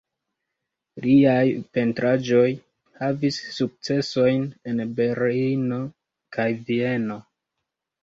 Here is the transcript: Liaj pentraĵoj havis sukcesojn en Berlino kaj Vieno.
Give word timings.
Liaj 1.03 1.43
pentraĵoj 1.77 2.47
havis 3.03 3.39
sukcesojn 3.59 4.51
en 4.75 4.85
Berlino 4.99 5.83
kaj 6.39 6.53
Vieno. 6.67 7.25